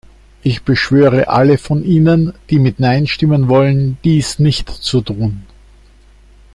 [0.41, 5.43] Ich beschwöre alle von Ihnen, die mit Nein stimmen wollen, dies nicht zu tun.